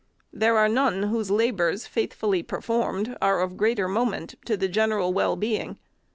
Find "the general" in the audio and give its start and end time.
4.57-5.13